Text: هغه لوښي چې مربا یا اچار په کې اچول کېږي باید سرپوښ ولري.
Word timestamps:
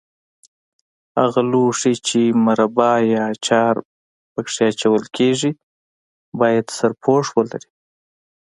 هغه 1.19 1.41
لوښي 1.51 1.93
چې 2.07 2.21
مربا 2.45 2.91
یا 3.13 3.23
اچار 3.33 3.75
په 4.31 4.39
کې 4.47 4.59
اچول 4.71 5.03
کېږي 5.17 5.51
باید 6.39 6.65
سرپوښ 6.77 7.25
ولري. 7.37 7.69